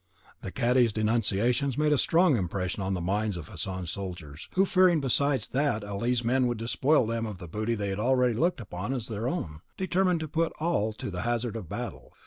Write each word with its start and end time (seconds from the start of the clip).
The 0.41 0.49
cadi's 0.51 0.91
denunciations 0.91 1.77
made 1.77 1.91
a 1.93 1.97
strong 1.99 2.35
impression 2.35 2.81
on 2.81 2.95
the 2.95 3.01
minds 3.01 3.37
of 3.37 3.49
Hassan's 3.49 3.91
soldiers, 3.91 4.49
who, 4.55 4.65
fearing 4.65 4.99
besides 4.99 5.47
that 5.49 5.83
Ali's 5.83 6.23
men 6.23 6.47
would 6.47 6.57
despoil 6.57 7.05
them 7.05 7.27
of 7.27 7.37
the 7.37 7.47
booty 7.47 7.75
they 7.75 7.93
already 7.93 8.33
looked 8.33 8.59
upon 8.59 8.95
as 8.95 9.07
their 9.09 9.27
own, 9.29 9.59
determined 9.77 10.19
to 10.21 10.27
put 10.27 10.53
all 10.59 10.91
to 10.93 11.11
the 11.11 11.21
hazard 11.21 11.55
of 11.55 11.69
battle. 11.69 12.13